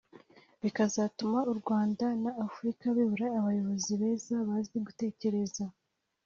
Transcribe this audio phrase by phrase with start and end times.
[0.61, 5.63] bikazatuma u Rwanda na Afurika bibura abayobozi b’ejo bazi gutekereza